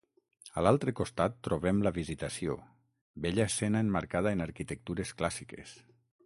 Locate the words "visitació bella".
1.97-3.47